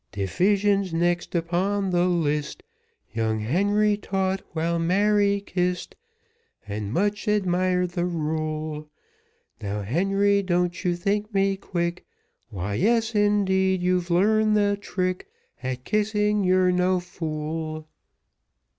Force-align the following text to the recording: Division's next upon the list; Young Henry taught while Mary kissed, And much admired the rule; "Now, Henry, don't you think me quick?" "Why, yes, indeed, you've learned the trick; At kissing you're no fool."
Division's 0.11 0.95
next 0.95 1.35
upon 1.35 1.91
the 1.91 2.05
list; 2.07 2.63
Young 3.13 3.37
Henry 3.41 3.97
taught 3.97 4.41
while 4.53 4.79
Mary 4.79 5.41
kissed, 5.45 5.95
And 6.67 6.91
much 6.91 7.27
admired 7.27 7.91
the 7.91 8.05
rule; 8.07 8.89
"Now, 9.61 9.83
Henry, 9.83 10.41
don't 10.41 10.83
you 10.83 10.95
think 10.95 11.31
me 11.35 11.55
quick?" 11.55 12.03
"Why, 12.49 12.73
yes, 12.73 13.13
indeed, 13.13 13.83
you've 13.83 14.09
learned 14.09 14.57
the 14.57 14.75
trick; 14.75 15.27
At 15.61 15.85
kissing 15.85 16.43
you're 16.43 16.71
no 16.71 16.99
fool." 16.99 17.87